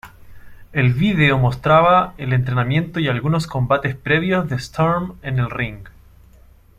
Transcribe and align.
El 0.73 0.93
vídeo 0.93 1.37
mostraba 1.37 2.15
el 2.17 2.33
entrenamiento 2.33 2.99
y 2.99 3.07
algunos 3.07 3.45
combates 3.45 3.93
previos 3.95 4.49
de 4.49 4.57
Sturm 4.57 5.19
en 5.21 5.37
el 5.37 5.51
"ring". 5.51 5.87